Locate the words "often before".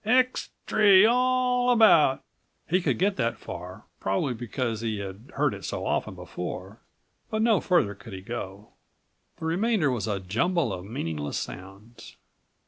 5.85-6.79